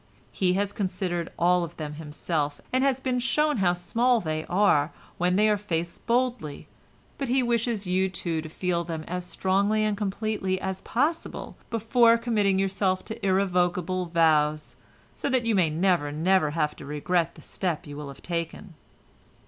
[0.31, 4.91] He has considered all of them himself, and has been shown how small they are,
[5.19, 6.67] when they are faced boldly,
[7.19, 12.17] but he wishes you, too, to feel them as strongly and completely as possible before
[12.17, 14.75] committing yourself to irrevocable vows,
[15.15, 18.73] so that you may never, never have to regret the step you will have taken."